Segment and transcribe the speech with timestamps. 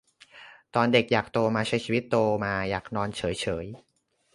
[0.75, 3.65] ตอนเด็กอยากโตมาใช้ชีวิต โตมาอยากนอนเฉยเฉย